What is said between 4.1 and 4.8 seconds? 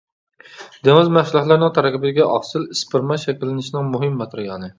ماتېرىيالى.